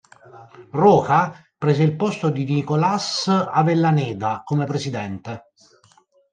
[0.71, 5.49] Roca prese il posto di Nicolás Avellaneda come presidente.